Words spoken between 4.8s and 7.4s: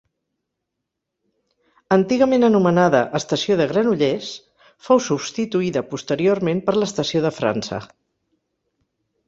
fou substituïda posteriorment per l'Estació de